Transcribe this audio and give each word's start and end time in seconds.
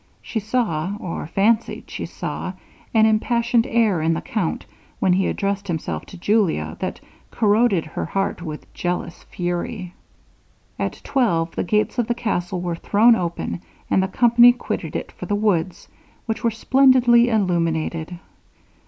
She 0.23 0.39
saw, 0.39 0.95
or 0.99 1.27
fancied 1.27 1.91
she 1.91 2.07
saw, 2.07 2.53
an 2.91 3.05
impassioned 3.05 3.67
air 3.67 4.01
in 4.01 4.15
the 4.15 4.21
count, 4.21 4.65
when 4.99 5.13
he 5.13 5.27
addressed 5.27 5.67
himself 5.67 6.07
to 6.07 6.17
Julia, 6.17 6.75
that 6.79 6.99
corroded 7.29 7.85
her 7.85 8.05
heart 8.05 8.41
with 8.41 8.73
jealous 8.73 9.21
fury. 9.21 9.93
At 10.79 11.01
twelve 11.03 11.53
the 11.55 11.63
gates 11.63 11.99
of 11.99 12.07
the 12.07 12.15
castle 12.15 12.61
were 12.61 12.75
thrown 12.77 13.15
open, 13.15 13.61
and 13.91 14.01
the 14.01 14.07
company 14.07 14.53
quitted 14.53 14.95
it 14.95 15.11
for 15.11 15.27
the 15.27 15.35
woods, 15.35 15.87
which 16.25 16.43
were 16.43 16.49
splendidly 16.49 17.29
illuminated. 17.29 18.17